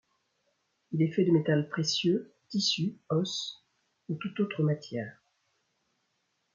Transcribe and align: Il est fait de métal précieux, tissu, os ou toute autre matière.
Il 0.93 1.03
est 1.03 1.11
fait 1.11 1.25
de 1.25 1.31
métal 1.31 1.69
précieux, 1.69 2.33
tissu, 2.49 2.97
os 3.09 3.63
ou 4.09 4.15
toute 4.15 4.39
autre 4.39 4.63
matière. 4.63 5.15